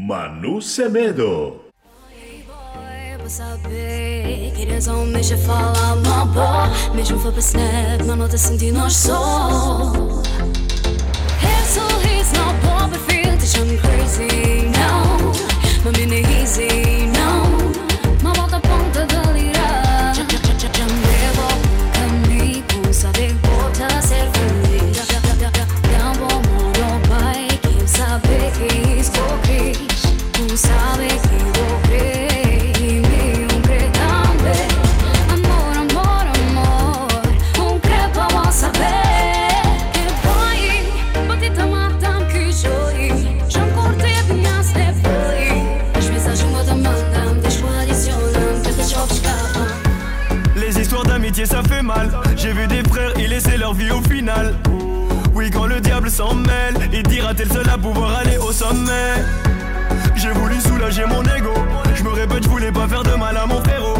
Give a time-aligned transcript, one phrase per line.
[0.00, 1.60] Manu Semedo.
[3.18, 4.52] Pra saber,
[4.86, 8.04] um falar uma boa Mesmo snap,
[13.36, 15.32] te crazy, não
[15.84, 17.08] Mas me easy,
[57.38, 59.14] t'es le seul à pouvoir aller au sommet.
[60.16, 61.54] J'ai voulu soulager mon ego.
[61.94, 63.98] Je me répète je voulais pas faire de mal à mon frérot.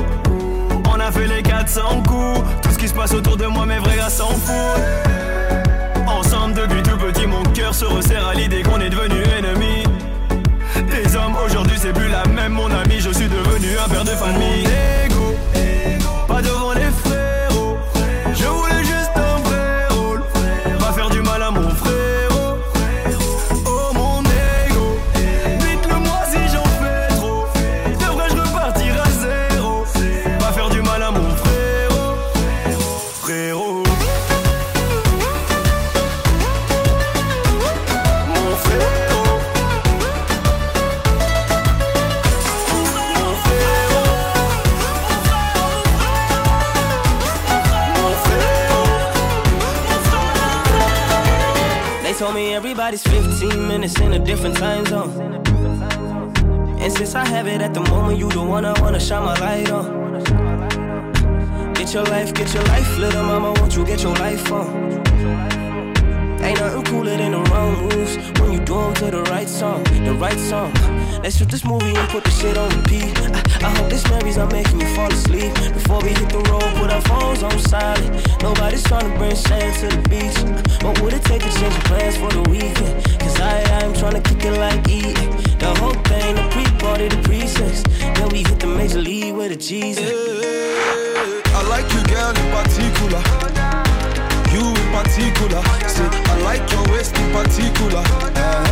[0.92, 2.41] On a fait les 400 coups.
[2.62, 4.83] Tout ce qui se passe autour de moi mes vrais gars s'en foutent
[6.06, 9.84] Ensemble depuis tout petit mon cœur se resserre à l'idée qu'on est devenu ennemis
[10.91, 12.98] Des hommes aujourd'hui c'est plus la même mon ami.
[12.98, 13.58] Je suis devenu
[62.98, 64.66] little mama, won't you get your life on?
[66.42, 69.84] Ain't nothing cooler than the wrong moves when you do 'em to the right song,
[70.04, 70.72] the right song.
[71.22, 73.12] Let's shoot this movie and put the shit on repeat.
[73.20, 75.53] I, I hope this memories not making you fall asleep.
[75.75, 78.10] Before we hit the road, put our phones on silent.
[78.42, 80.38] Nobody's trying to bring sand to the beach.
[80.82, 82.94] What would it take to change your plans for the weekend?
[83.20, 85.31] Cause I, I'm trying to kick it like eating.
[85.58, 87.82] The whole thing, the pre-party, the pre-sex.
[88.16, 90.38] Then we hit the major league with a Jesus.
[95.48, 95.88] Particular.
[95.88, 98.00] Say, I like your waist in particular.
[98.00, 98.66] Uh-huh.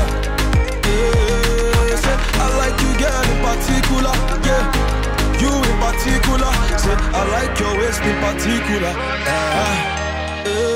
[0.84, 4.14] Yeah, say, I like you, girl, in particular.
[4.44, 4.64] Yeah,
[5.40, 6.52] you in particular.
[6.78, 8.92] Say, I like your waist in particular.
[8.92, 10.44] Uh-huh.
[10.46, 10.75] Yeah.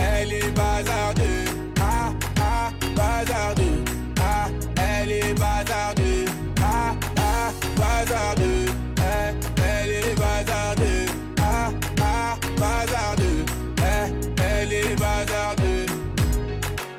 [0.21, 1.45] elle est bazardeux,
[1.81, 3.83] ah, ah, bazardeux,
[4.19, 4.47] ah,
[4.79, 6.25] elle est bazardeux,
[6.61, 8.65] ah, ah, bazardeux,
[8.97, 11.05] eh, elle est bazardeux,
[11.41, 11.69] ah,
[12.01, 13.45] ah, bazardeux,
[13.79, 15.85] eh, elle est bazardeux.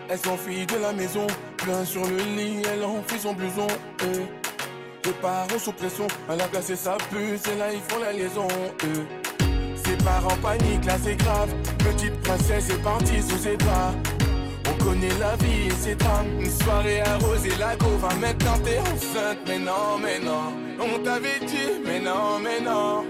[0.08, 1.26] Elle s'enfuit de la maison,
[1.58, 3.68] plein sur le lit, elle enfuit son blouson.
[4.02, 4.26] eh.
[5.04, 8.46] Les parents sous pression, elle a placé sa puce et là ils font la liaison.
[8.84, 9.41] euh
[10.04, 11.50] part en panique, là c'est grave.
[11.78, 13.96] Petite princesse est partie sous ses draps.
[14.68, 16.26] On connaît la vie et ses drames.
[16.40, 19.38] Une soirée arrosée, la go va maintenant t'es enceinte.
[19.46, 23.04] Mais non, mais non, on t'avait dit, mais non, mais non.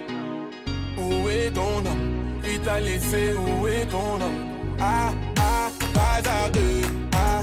[0.99, 2.41] Où est ton homme?
[2.45, 4.41] Il t'a laissé, où est ton homme?
[4.81, 6.83] Ah, ah, bazardeux.
[7.15, 7.43] Ah,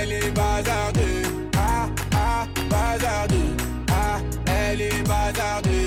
[0.00, 1.22] elle est bazardeux.
[1.56, 3.56] Ah, ah, bazardeux.
[3.90, 5.77] Ah, elle est bazardeux.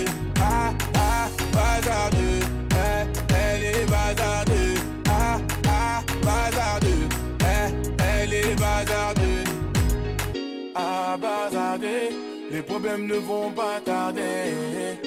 [12.52, 15.00] Les problèmes ne vont pas tarder.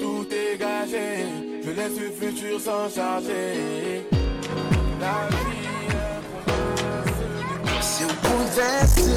[0.00, 1.24] Tout est gagé,
[1.64, 4.08] je laisse le futur s'en charger.
[5.00, 5.60] La vie
[7.80, 9.08] Se eu pudesse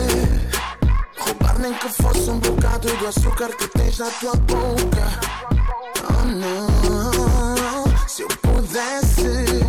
[1.17, 5.07] roubar nem que fosse um bocado do açúcar que tens na tua boca.
[6.09, 9.65] Oh não, se eu pudesse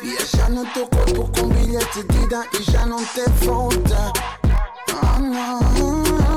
[0.00, 4.12] viajar no teu corpo com bilhete de ida e já não ter volta.
[4.90, 6.27] Oh não,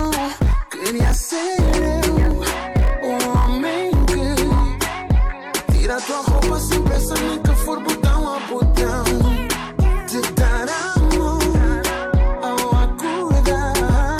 [0.84, 1.58] queria ser
[2.08, 2.34] eu,
[3.08, 9.04] o homem que tira tua roupa sem pensar nem que for botão a botão.
[10.08, 11.82] Te dar amor
[12.42, 14.18] ao acordar.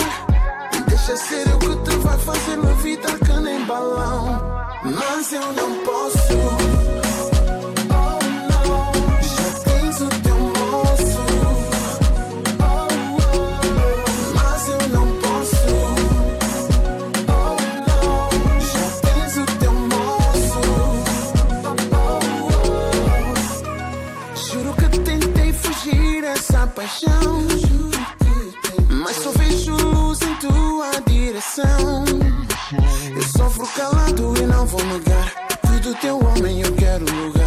[0.86, 4.40] Deixa ser eu que te vai fazer levitar que nem balão.
[4.84, 5.91] Mas eu não posso.
[26.72, 27.46] Paixão.
[28.88, 32.04] Mas só vejo luz em tua direção.
[33.14, 35.32] Eu sofro calado e não vou negar.
[35.60, 37.41] Que do teu homem eu quero lugar.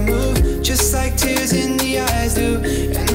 [0.00, 2.56] Move, just like tears in the eyes do.
[2.96, 3.09] And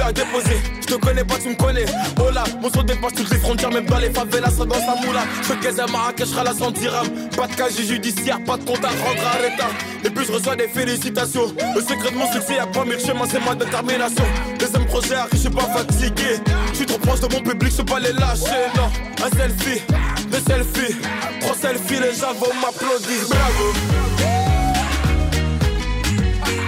[0.00, 1.86] as déposé Je te connais pas tu me connais.
[2.20, 5.24] Oh là mon son dépasse toutes les frontières Même dans les favelas dans sa moula.
[5.48, 8.88] Je caisse à Marrakech la 100 dirhams Pas de casier judiciaire pas de compte à
[8.88, 9.68] rendre à l'état
[10.04, 11.54] Et puis je reçois des félicitations.
[11.74, 14.24] Le secret de mon succès y'a pas mille chemins c'est ma détermination.
[14.58, 16.40] Deuxième projet je suis pas fatigué.
[16.70, 18.70] Je suis trop proche de mon public je peux pas les lâcher.
[18.76, 18.90] Non
[19.24, 19.82] un selfie
[20.30, 20.96] deux selfies.
[21.40, 23.22] Trois selfies les gens vont m'applaudir.
[23.28, 23.72] Bravo.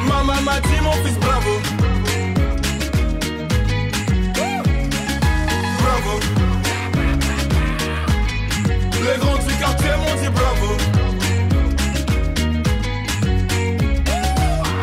[0.07, 1.78] Maman m'a dit mon fils bravo
[6.01, 6.21] Bravo.
[9.03, 10.77] Les grands du quartier m'ont dit bravo.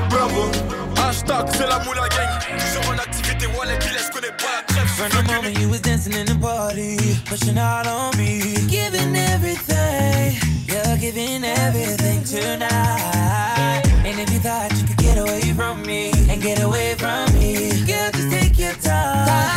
[0.10, 0.52] Bravo.
[0.98, 2.60] Hashtag c'est la moula gang.
[2.60, 5.80] Toujours en activité Wallet Billet je connais pas la trêve From the moment you was
[5.80, 10.36] dancing in the party, pushing out on me, giving everything,
[10.68, 13.84] you're giving everything tonight.
[14.06, 17.86] And if you thought you could get away from me and get away from me,
[17.86, 19.55] girl, just take your time.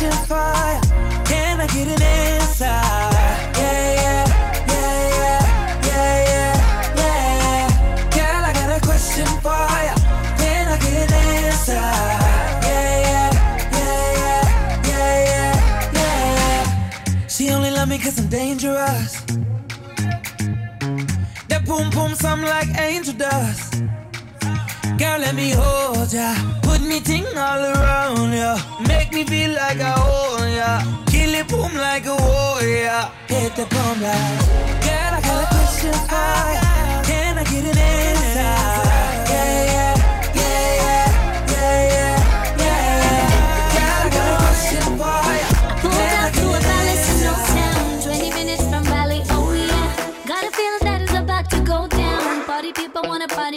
[0.00, 0.80] catching fire.
[1.24, 2.64] Can I get an answer?
[2.64, 4.26] Yeah, yeah,
[4.68, 5.42] yeah, yeah,
[5.86, 7.68] yeah, yeah, yeah.
[8.16, 9.94] Girl, I got a question for ya.
[10.38, 11.86] Can I get an answer?
[12.66, 13.30] Yeah, yeah,
[13.76, 14.08] yeah,
[14.88, 17.26] yeah, yeah, yeah.
[17.28, 19.20] She only love me cause I'm dangerous.
[21.48, 23.82] That boom boom sound like angel dust.
[25.00, 26.34] Girl, let me hold ya.
[26.60, 28.58] Put me ting all around ya.
[28.86, 30.82] Make me feel like I own ya.
[31.06, 33.08] Kill it boom like a warrior.
[33.26, 34.40] Hit the bomb like.
[34.84, 35.94] Girl, I got a question.
[36.10, 38.52] I, can I get an answer?
[39.32, 39.89] Yeah, yeah.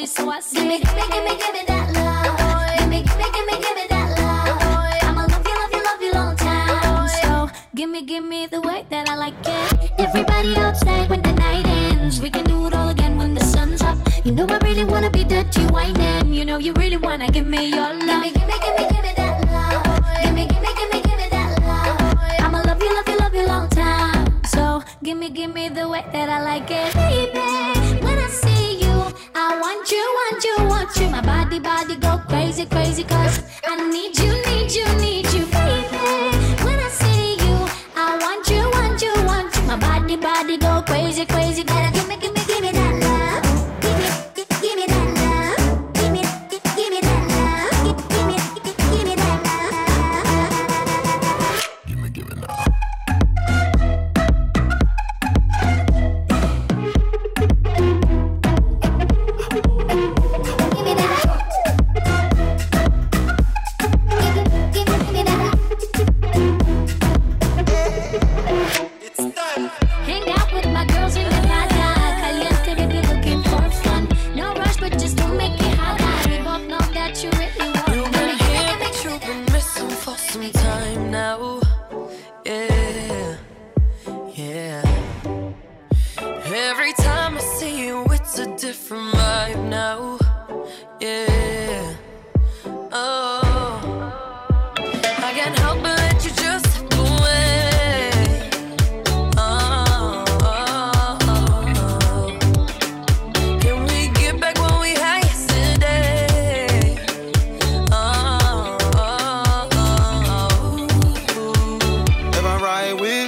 [0.06, 2.78] so I Gimme, gimme, gimme, gimme that love.
[2.78, 5.04] Gimme, gimme, gimme, gimme that love.
[5.04, 7.08] I'ma love you, love you, love you long time.
[7.08, 9.92] So gimme, gimme the way that I like it.
[10.00, 12.20] Everybody outside when the night ends.
[12.20, 13.98] We can do it all again when the sun's up.
[14.26, 15.62] You know I really wanna be dirty.
[16.28, 18.24] You know you really wanna give me your love.
[18.24, 20.24] Gimme, gimme, gimme, gimme that love.
[20.24, 22.18] Gimme, gimme, gimme, gimme that love.
[22.40, 24.44] I'ma love you, love you, love you long time.
[24.46, 27.73] So gimme, gimme the way that I like it, baby.
[31.64, 32.03] Body.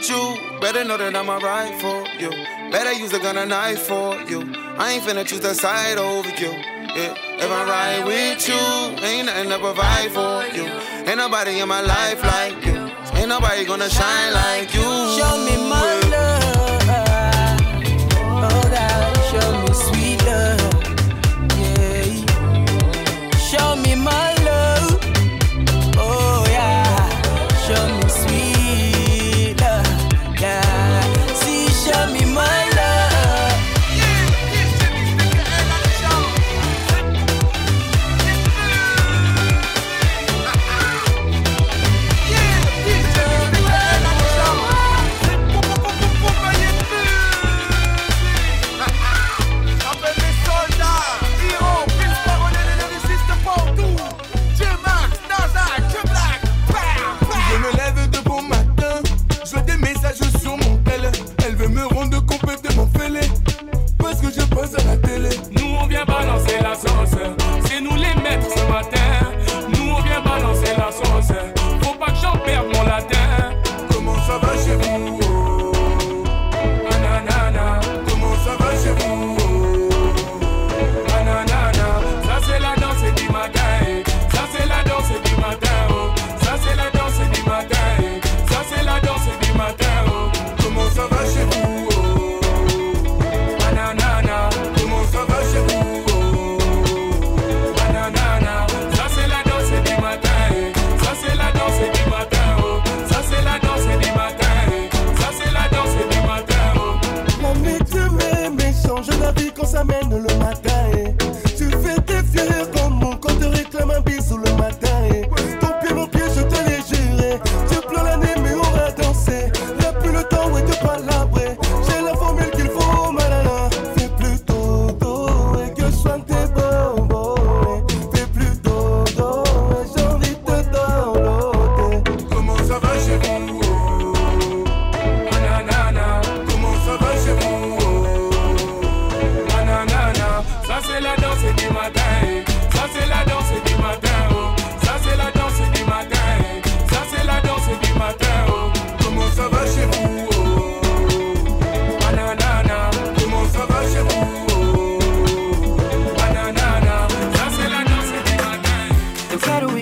[0.10, 0.60] with you.
[0.60, 2.30] Better know that I'm alright for you.
[2.72, 4.42] Better use a gun and knife for you.
[4.78, 6.52] I ain't finna choose a side over you.
[6.52, 7.16] Yeah.
[7.38, 10.66] If I'm right with you, ain't nothing to provide for you.
[11.08, 12.90] Ain't nobody in my life like you.
[13.18, 14.82] Ain't nobody gonna shine like you.
[14.82, 16.25] Show me my love.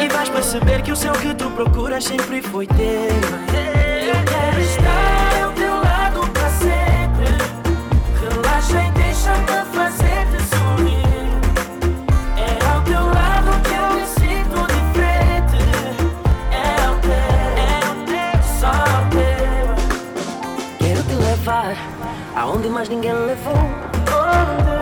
[0.00, 2.84] E vais perceber que o céu que tu procuras sempre foi teu.
[2.84, 7.28] Eu quero estar ao teu lado pra sempre.
[8.20, 11.04] Relaxa e deixa-me fazer-te sorrir.
[12.36, 15.58] É ao teu lado que eu me sinto diferente.
[16.50, 17.34] É ao teu,
[18.14, 19.66] é só ao teu.
[20.78, 21.74] Quero te levar
[22.36, 23.54] aonde mais ninguém levou.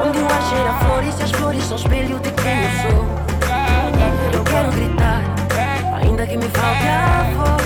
[0.04, 3.23] Onde o ar cheira a flores e as flores são espelho de quem eu sou.
[4.33, 5.01] Eu quero gritar,
[6.22, 7.62] ainda que me falte a voz.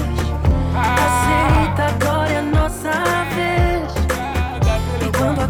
[0.75, 2.93] Aceita, agora a nossa
[3.35, 3.93] vez.
[5.03, 5.47] E quando.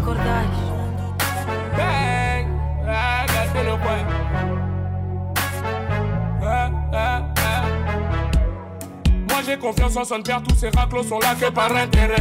[9.29, 12.15] Moi j'ai confiance en son père, tous ces raclos sont là que par intérêt.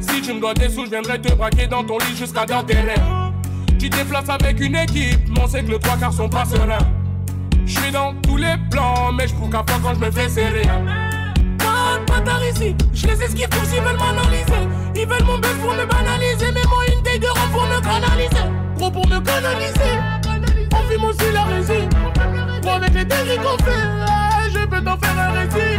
[0.00, 2.64] Si tu me dois des sous, je viendrai te braquer dans ton lit jusqu'à dans
[2.64, 3.00] tes rêves.
[3.78, 7.01] Tu déplaces avec une équipe, mais on sait que le trois quarts sont pas sereins.
[7.72, 10.68] Je suis dans tous les plans, mais je fois quand je me fais serrer.
[11.58, 14.68] Pas bâtard ici, je les esquive tous, ils veulent m'analyser.
[14.94, 17.80] Ils veulent mon buzz pour me banaliser, mais moi une taille de rap pour me
[17.80, 18.44] canaliser.
[18.76, 19.98] Gros pour me canaliser,
[20.74, 21.88] on fume aussi la résine.
[22.62, 25.78] Moi avec les dingueries qu'on fait, ah, je peux t'en faire un récit.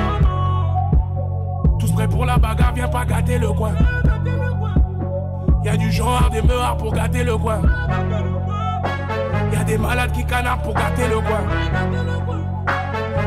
[1.79, 3.73] Tous prêts pour la bagarre, viens pas gâter le coin.
[5.63, 7.61] Y'a du genre des meurs pour gâter le coin.
[9.65, 11.41] Des malades qui canardent pour gâter le coin.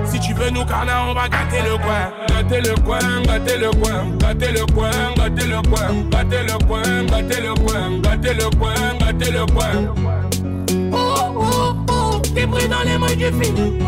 [0.05, 2.13] Si tu veux nous canard, on va gâter le coin.
[2.29, 6.83] Gâter le coin, gâter le coin, gâter le coin, gâter le coin, gâter le coin,
[7.07, 9.73] gâter le coin, gâter le coin, gâter le coin.
[10.93, 13.79] Oh oh oh, t'es pris dans les mains du film.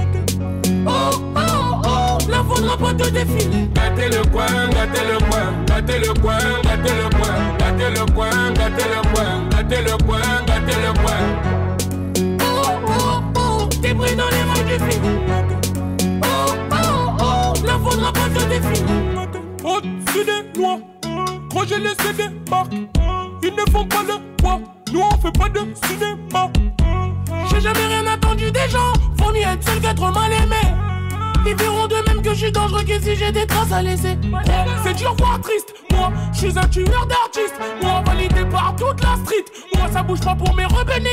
[0.87, 0.91] Oh
[1.37, 3.69] oh oh, là faudra pas te défiler.
[3.75, 8.53] Gâter le coin, gâter le coin, gâter le coin, gâter le coin, gâter le coin,
[8.55, 11.58] gâter le coin, gâter le coin, gâter le coin.
[13.81, 15.05] T'es pris dans les mains du film.
[16.23, 18.93] Oh oh oh, là faudra pas te défiler.
[19.64, 20.79] Au-dessus des lois,
[21.53, 22.73] quand j'ai laissé des marques,
[23.43, 24.61] ils ne font pas le poids.
[24.93, 26.51] Nous on fait pas de cinéma.
[27.51, 30.88] J'ai jamais rien attendu des gens, faut mieux être seul qu'être mal aimé.
[31.49, 34.19] Ils verront de même que je suis dangereux que si j'ai des traces à laisser.
[34.85, 37.59] C'est dur voire triste, moi je suis un tueur d'artistes.
[37.81, 39.47] Moi validé par toute la street.
[39.75, 41.05] Moi ça bouge pas pour mes rebelles.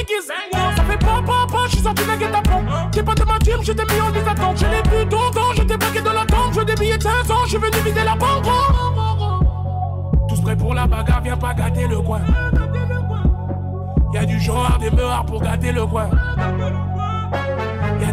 [0.54, 2.63] Moi ça fait pas pas pas, je suis sorti d'un guet-apens.
[2.91, 4.58] T'es pas de ma team, je t'ai mis en attentes.
[4.58, 6.54] Je l'ai plus longtemps, je t'ai plaqué dans la tente.
[6.54, 8.45] Je veux des billets de 500, je suis venu vider la banque.
[10.28, 12.19] Tous prêts pour la bagarre, viens pas gâter le coin.
[14.13, 16.10] Y'a du genre des meurs pour gâter le coin.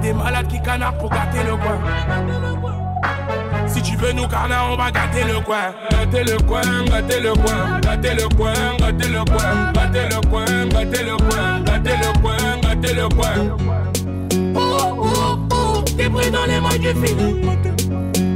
[0.02, 1.78] Des malades qui canardent pour gâter le coin.
[3.68, 5.72] Si tu veux nous canard, on va gâter le coin.
[5.90, 10.44] Gâter le coin, gâter le coin, gâter le coin, gâter le coin, gâter le coin,
[10.66, 13.34] gâter le coin, gâter le coin, gâter le coin.
[14.56, 17.56] Oh oh oh, t'es pris dans les mains du film.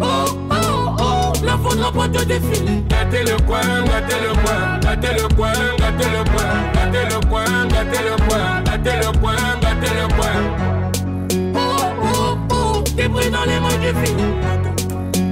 [0.01, 0.07] Oh
[0.51, 2.85] oh oh, là faudra pas te défiler.
[2.89, 7.67] Gâter le coin, gâter le coin, gâter le coin, gâter le coin, gâter le coin,
[7.69, 10.76] gâter le coin, gâter le coin, gâter le coin.
[12.99, 14.19] Oh oh oh, t'es pris dans les mains du film.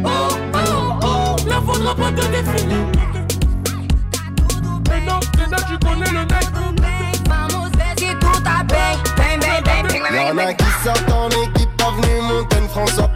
[0.05, 0.09] Oh
[0.53, 0.59] oh
[1.03, 2.75] oh, là faudra pas te défiler.
[4.89, 6.45] Maintenant, maintenant tu connais le mec.
[10.15, 13.09] Y'en a qui sortent en équipe, avenue Montaigne, François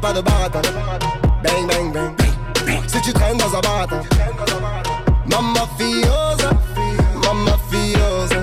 [0.00, 0.60] Pas de baratin.
[1.42, 2.14] Bang, bang, bang.
[2.86, 4.02] Si tu traînes dans un baratin.
[5.26, 6.50] Mamma fiosa,
[7.14, 8.40] mamma fiosa.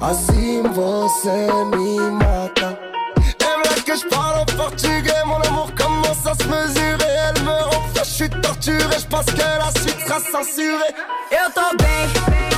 [0.00, 2.78] Assim você me mata.
[3.40, 7.14] Aimerait que je parle en portugais, mon amour commence à se mesurer.
[7.28, 10.94] Elle me rend je suis torturé, je pense que la suite sera censurée.
[11.30, 12.57] Eu tô bem,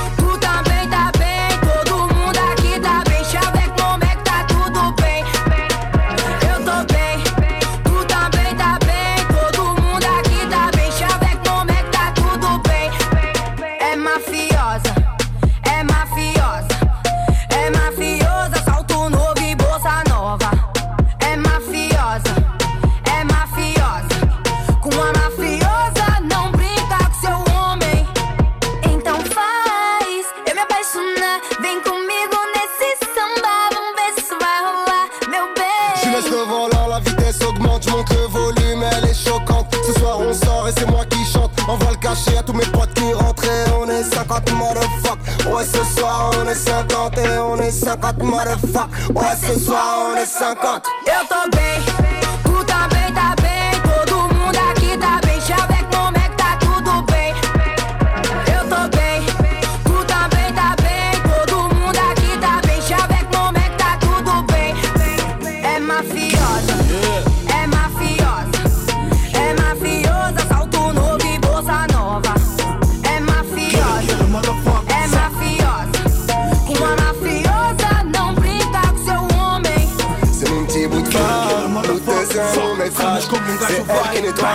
[30.81, 31.41] apaixonar.
[31.59, 36.03] Vem comigo nesse samba, vamos ver se vai rolar, meu bem.
[36.03, 39.67] Je laisse le volant, la vitesse augmente, monte le volume, elle est choquante.
[39.85, 41.51] Ce soir on sort et c'est moi qui chante.
[41.67, 43.43] On va le cacher à tous mes potes qui rentrent.
[43.79, 45.19] On est 50 motherfuck.
[45.47, 48.89] Ouais, ce soir on est 50 et on est 50 motherfuck.
[49.13, 50.83] Ouais, ce soir on est 50.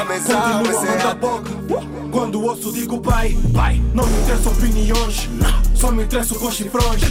[0.07, 1.51] Continua c'est a boca.
[2.12, 5.29] Quando ouço digo pai, pai Não me interessa opiniões,
[5.75, 7.03] só me interessa com chifrões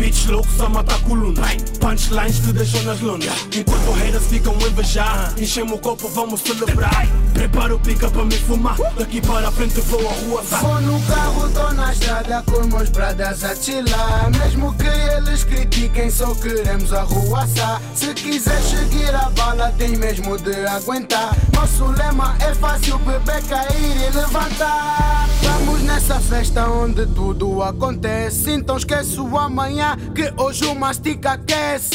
[0.00, 1.42] Bitch louco só mata coluna
[1.78, 7.06] Punchlines te deixam nas lunas Enquanto haters ficam a invejar Enchemos o copo, vamos celebrar
[7.34, 10.56] Prepara o pica para me fumar Daqui para a frente vou à rua tá?
[10.56, 14.30] Vou no carro, tô na estrada com meus bradas a chilar.
[14.30, 20.66] Mesmo que eles critiquem, só queremos arruaçar Se quiser seguir a bala, tem mesmo de
[20.66, 21.36] aguentar.
[21.54, 25.28] Nosso lema é fácil, beber, cair e levantar.
[25.42, 31.74] Vamos nessa festa onde tudo acontece Então esquece o amanhã, manera que Oyu mastica que
[31.74, 31.90] es.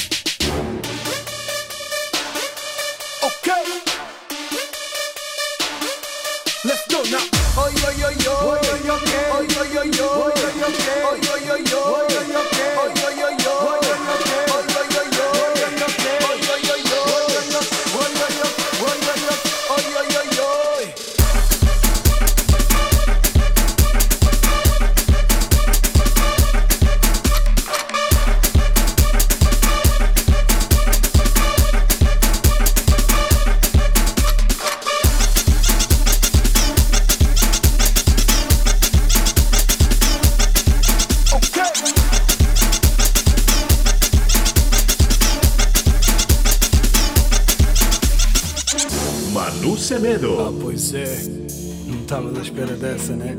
[3.21, 3.47] Ok.
[6.63, 7.35] Let's go now.
[50.39, 51.05] Ah, pois é.
[51.87, 53.37] Não estávamos à espera dessa, né?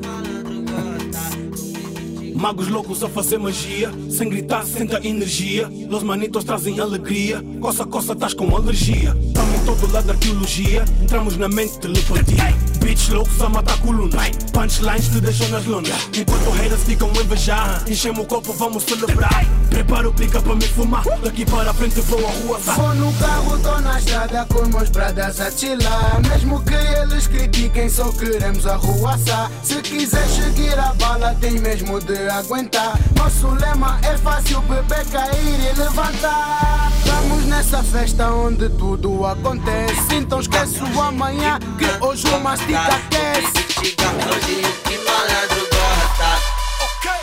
[2.36, 5.70] Magos loucos a fazer magia, sem gritar, senta energia.
[5.88, 9.16] Los manitos trazem alegria, coça, coça, estás com alergia.
[9.32, 12.54] Tamo em todo lado arqueologia, entramos na mente, telepatia.
[12.84, 14.18] Bitch loucos a matar coluna,
[14.52, 16.08] punchlines te deixam nas lunas.
[16.14, 19.44] Enquanto haters ficam a invejar, enchemos o copo, vamos celebrar.
[19.70, 22.58] Prepara o pica para me fumar, daqui para a frente vou à rua.
[22.58, 27.88] Vou no carro, tô na estrada com meus bradas a chilar Mesmo que eles critiquem,
[27.88, 34.16] só queremos arruaçar Se quiser seguir a bala, tem mesmo de aguentar Nosso lema é
[34.18, 36.92] fácil, beber, cair e levantar.
[37.04, 40.14] Vamos nessa festa onde tudo acontece.
[40.14, 43.66] Então esquece o amanhã, que hoje o mastica aquece.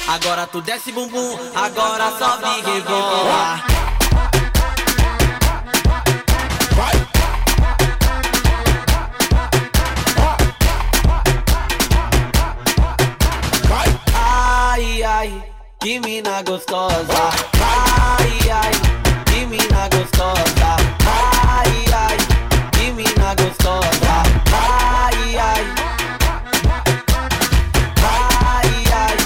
[0.07, 3.92] Agora tu desce bumbum, agora só me rebola.
[15.83, 17.29] Que mina gostosa.
[17.59, 18.71] Ai, ai,
[19.25, 20.77] que mina gostosa.
[21.05, 22.17] Ai, ai,
[22.71, 24.15] que mina gostosa.
[24.53, 25.63] Ai, ai.
[28.01, 29.17] Ai, ai.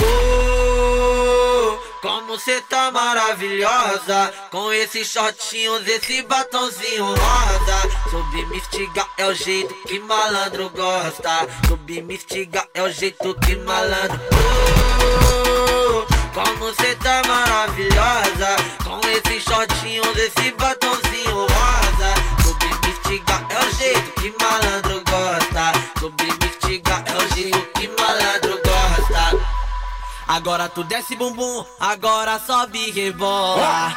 [0.00, 7.49] Oh, como cê tá maravilhosa Com esses shortinhos, esse batonzinho rosa
[8.54, 11.46] Estigar é o jeito que malandro gosta.
[12.10, 14.20] Estigar é o jeito que malandro.
[14.32, 18.56] Oh, Como cê tá maravilhosa.
[18.84, 22.14] Com esses shortinhos, esse batonzinho rosa.
[22.88, 25.72] Estigar é o jeito que malandro gosta.
[26.46, 29.46] Estigar é o jeito que malandro gosta.
[30.28, 33.96] Agora tu desce bumbum, agora sobe e rebola.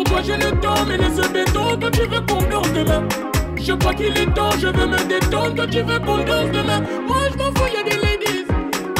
[0.00, 1.76] Pour toi, j'ai le temps, mais laisse béton.
[1.78, 3.06] Toi, tu veux qu'on danse demain.
[3.56, 5.54] Je crois qu'il est temps, je veux me détendre.
[5.54, 6.80] Toi, tu veux qu'on danse demain.
[7.06, 8.46] Moi, je m'en fous, y'a des ladies.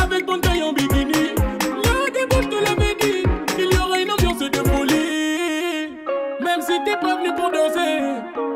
[0.02, 1.28] Avec ton taille en bikini.
[1.84, 3.22] Là, débouche, je te l'avais dit.
[3.58, 5.96] Il y aura une ambiance de folie.
[6.38, 8.02] Même si t'es pas venu pour danser.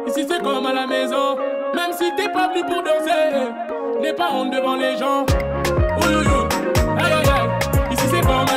[0.07, 1.39] Ici, c'est comme à la maison.
[1.75, 4.03] Même si t'es pas venu pour danser.
[4.03, 5.25] N'aie pas honte devant les gens.
[5.97, 6.47] Ouyouyou,
[6.99, 7.95] aïe aïe aïe.
[7.95, 8.54] Ici, c'est comme à la.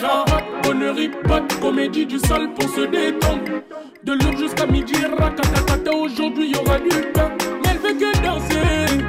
[0.00, 0.24] Gens.
[0.62, 3.62] Connerie, pas de comédie du sol pour se détendre.
[4.04, 5.92] De l'aube jusqu'à midi, rakatakata.
[5.92, 7.30] Aujourd'hui, y aura du pain.
[7.62, 9.04] Mais elle veut que danser.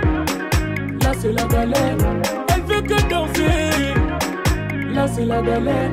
[1.04, 1.98] Là, c'est la galère.
[2.54, 3.94] Elle veut que danser.
[4.94, 5.92] Là, c'est la galère.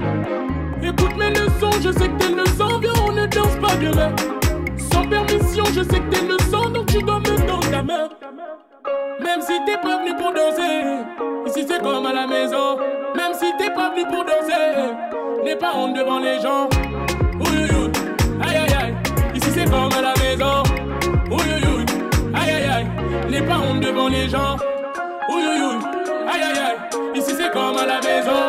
[0.83, 2.79] Écoute mes leçons, je sais que t'es le sang.
[2.81, 4.15] Viens, on ne danse pas demain.
[4.93, 8.09] Sans permission, je sais que t'es le sang, donc tu dois me tendre ta main.
[9.23, 10.85] Même si t'es pas venu pour danser,
[11.47, 12.79] ici c'est comme à la maison.
[13.29, 16.67] Même si t'es pas venu pour danser, n'aie pas honte devant les gens.
[17.39, 17.91] Ouyouyou,
[18.41, 18.95] aïe aïe aïe,
[19.35, 20.63] ici c'est comme à la maison.
[21.31, 21.85] Ouyouyou,
[22.35, 22.87] aïe aïe aïe,
[23.29, 24.57] n'aie pas honte devant les gens.
[25.29, 25.79] Ouyouyou,
[26.27, 28.49] aïe aïe aïe, ici c'est comme à la maison.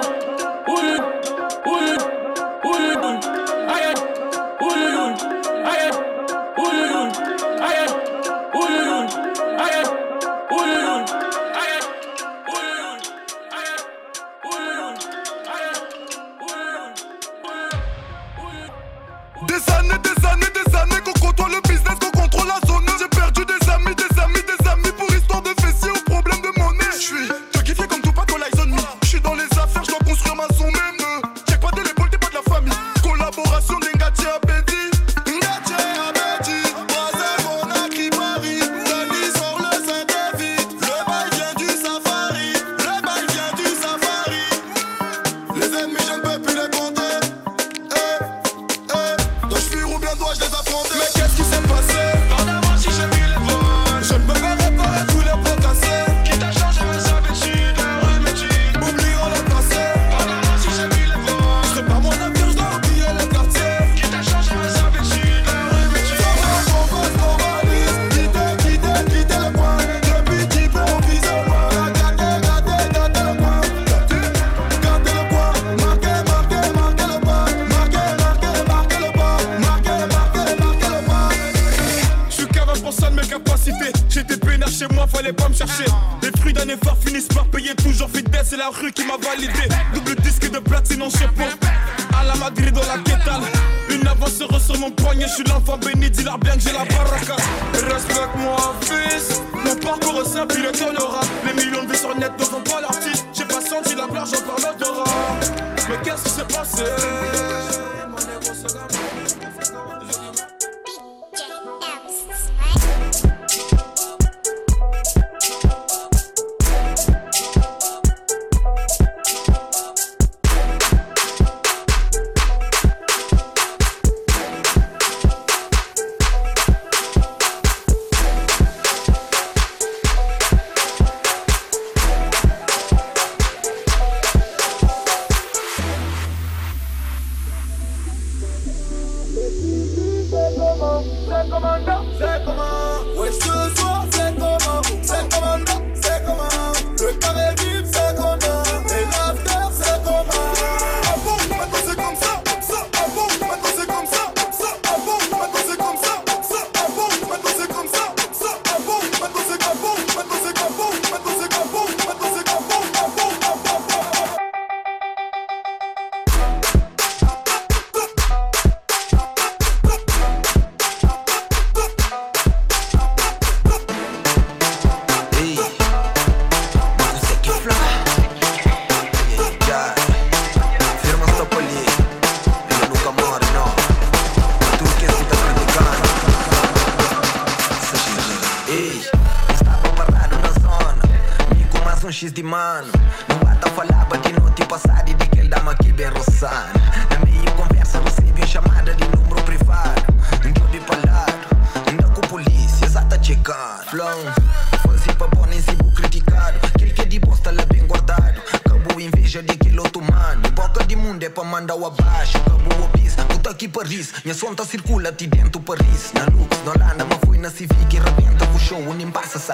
[211.70, 212.54] dau abaixo Că
[212.84, 217.04] o bis, puta que Paris minha sonda circula te dentro Paris Na Lux, na Lana,
[217.10, 219.54] mas foi na Civic I rëvjen o show unë passa basa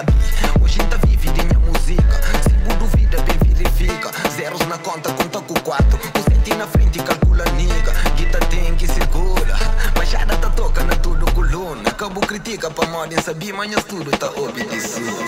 [0.60, 2.16] Hoje O shim të minha música,
[2.64, 7.44] një muzika Si verifica Zeros na conta, conta com quatro O senti na frente, calcula
[7.58, 9.56] niga Guita tem que circula
[9.94, 15.20] Baixada tá toca na tudo coluna Cabo critica pra modem saber Manhas tudo tá obedecido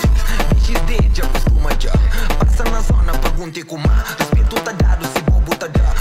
[0.65, 1.93] XD já costuma já
[2.39, 5.98] Passa na zona, pergunta com má Respeito tá dado, se bobo tá dado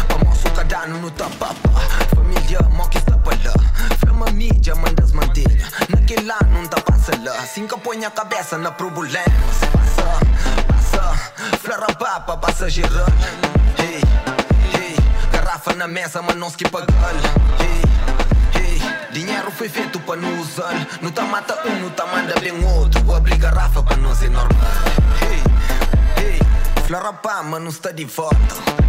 [0.67, 1.69] dar nu ta papa.
[2.15, 3.53] Familia mă chestă pălă
[3.99, 5.57] Flămă mică mă îndăzmântin
[6.27, 6.39] lá
[7.41, 9.25] Assim que eu ponho a cabeça na problema.
[9.59, 10.19] Se passa,
[10.67, 11.15] passa.
[11.61, 13.27] Flora papa, passa girando.
[13.77, 14.01] Hey,
[14.73, 14.95] hey
[15.31, 17.17] Garrafa na mesa, mas não skipa găl
[17.61, 17.81] Hey,
[18.57, 20.75] hey Dinheiro foi feito para não usar.
[21.01, 23.13] Não tá mata um, não tá manda bem outro.
[23.13, 24.71] Abrir garrafa para não ser é normal.
[25.21, 25.41] Hey,
[26.23, 26.39] hey
[26.85, 28.86] Flora pá, não está de volta.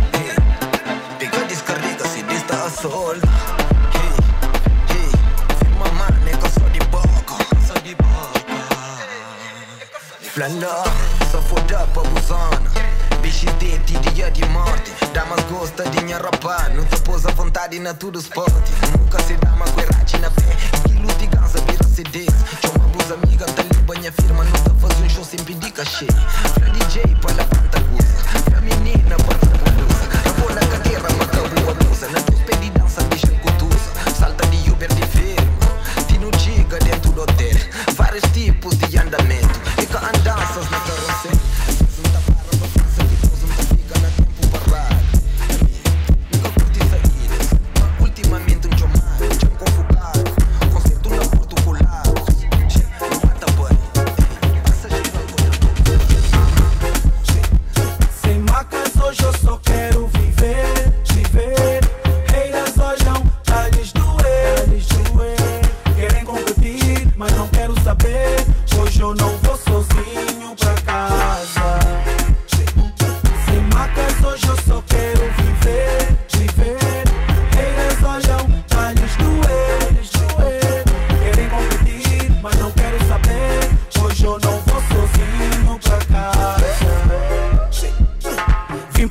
[2.81, 3.19] sol
[3.91, 4.14] hey,
[4.87, 5.11] hey,
[5.59, 8.38] firma male, cosa di poco Cosa di poco
[10.19, 10.85] Flella,
[11.31, 12.71] soffoda pa buzana
[13.21, 17.75] Bici detti di dia di morte Damas sgosta di gnea rapa Nu te poza vontade
[17.75, 18.69] in tutto sport.
[18.97, 20.57] Nunca se dama cu eracina fe.
[20.79, 24.43] Schilu di gansa vira se des Ce mă bluza mică, te libă gnea firma.
[24.43, 26.07] Nu te faci un show, se împiedica și
[26.55, 29.48] Fra DJ, pa la panta guza Fra menina, pa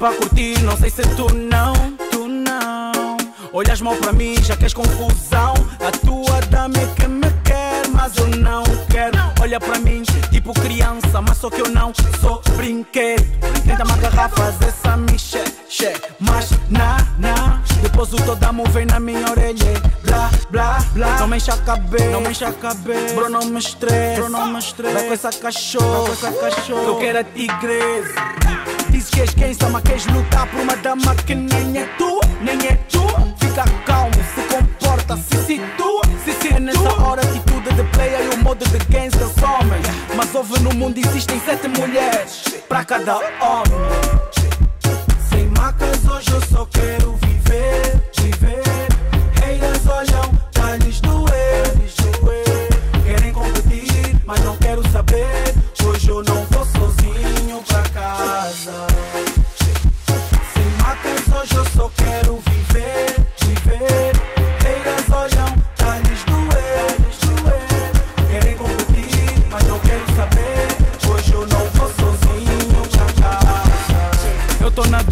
[0.08, 1.74] Pra curtir, não sei se tu não,
[2.10, 3.18] tu não.
[3.52, 5.54] Olhas mal pra mim, já queres confusão.
[5.86, 9.18] A tua dama é que me quer, mas eu não quero.
[9.42, 11.92] Olha pra mim, tipo criança, mas só que eu não
[12.22, 13.22] sou brinquedo.
[13.66, 15.92] Tenta-me agarrar, faz essa miche, che,
[16.22, 17.62] mas na, na.
[17.98, 19.82] Depois o todamo vem na minha orelha.
[20.04, 21.18] Blá, blá, blá.
[21.18, 23.16] Não me enche a cabeça, não me enche a cabeça.
[23.16, 24.94] Bro, não me estressa, bro, não me estressa.
[24.94, 26.84] Vai com essa cachorra, com essa cachorra.
[26.84, 28.14] Eu quero a tigresa.
[28.92, 32.68] Dizes que és gangsta, mas queres lutar por uma dama que nem é tua, nem
[32.68, 33.34] é tua.
[33.40, 36.58] Fica calmo, se comporta, se situa, se situa.
[36.58, 39.82] É nessa hora atitude de player e o modo de gangsta somem.
[40.16, 44.18] Mas houve no mundo existem sete mulheres para cada homem.
[45.58, 48.88] Macas hoje eu só quero viver, viver.
[49.36, 52.70] Haters olham, tá lhes doer, lhes doer.
[53.04, 55.56] Querem competir, mas não quero saber.
[55.86, 59.07] Hoje eu não vou sozinho pra casa.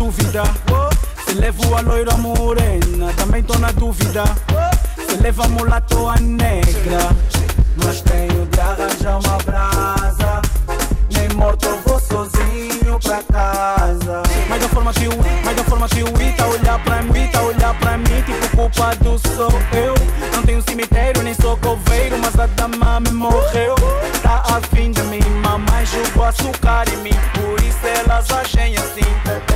[0.05, 0.43] Dúvida.
[1.25, 4.23] Se levo a loira morena, também tô na dúvida.
[5.09, 7.09] Se levo a mulata ou a negra,
[7.83, 10.41] mas tenho de arranjar uma brasa.
[11.11, 14.21] Nem morto eu vou sozinho pra casa.
[14.47, 17.01] Mas da forma que o, mas da forma que o I tá a olhar pra
[17.01, 19.95] mim, tá olhar pra mim, tipo culpado sou eu.
[20.35, 23.73] Não tenho cemitério, nem sou coveiro, mas a dama me morreu.
[24.21, 29.54] Tá afim de mim, mamãe jogou açúcar em mim, por isso elas agem assim.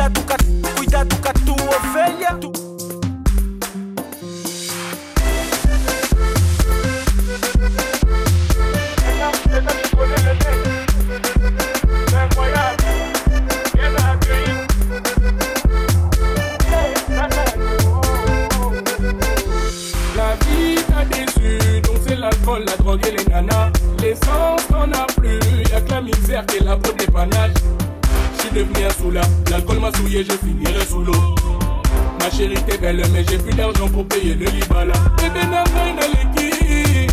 [0.00, 2.38] cuidado com a, cuidado com a tua ovelha.
[2.40, 2.50] Tu...
[22.16, 23.72] l'alcool, la drogue et les nanas.
[23.98, 25.38] L'essence, n'en a plus,
[25.70, 27.10] y'a que la misère et la peau des
[28.50, 29.20] suis devenu un soula.
[29.50, 31.34] L'alcool m'a souillé, je finirai sous l'eau.
[32.20, 34.92] Ma chérie, t'es belle, mais j'ai plus d'argent pour payer le Libala.
[35.16, 37.06] Bébé Nanaï Naliki,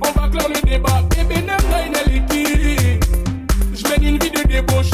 [0.00, 1.02] on va clore le débat.
[1.10, 3.00] Bébé Nanaï Naliki,
[3.74, 4.90] je mène une vie de débauche.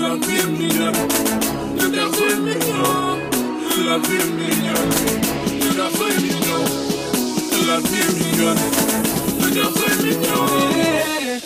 [0.00, 0.94] la vie est mignonne,
[1.80, 3.18] le garçon est mignon,
[3.86, 4.92] la vie est mignonne,
[5.60, 6.62] le garçon est mignon,
[7.66, 8.62] la vie est mignonne,
[9.40, 11.45] le garçon est mignon.